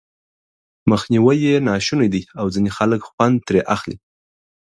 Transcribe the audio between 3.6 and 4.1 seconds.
اخلي.